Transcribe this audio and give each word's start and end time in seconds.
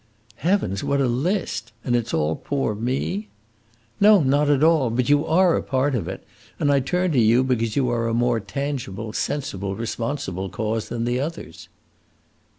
"Heavens, 0.37 0.83
what 0.83 0.99
a 0.99 1.05
list! 1.07 1.73
And 1.85 1.95
it 1.95 2.07
's 2.07 2.13
all 2.15 2.35
poor 2.35 2.73
me?" 2.73 3.27
"No, 3.99 4.21
not 4.23 4.49
all. 4.63 4.89
But 4.89 5.09
you 5.09 5.27
are 5.27 5.55
a 5.55 5.61
part 5.61 5.93
of 5.93 6.07
it, 6.07 6.25
and 6.57 6.71
I 6.71 6.79
turn 6.79 7.11
to 7.11 7.19
you 7.21 7.43
because 7.43 7.75
you 7.75 7.87
are 7.91 8.07
a 8.07 8.13
more 8.15 8.39
tangible, 8.39 9.13
sensible, 9.13 9.75
responsible 9.75 10.49
cause 10.49 10.89
than 10.89 11.05
the 11.05 11.19
others." 11.19 11.69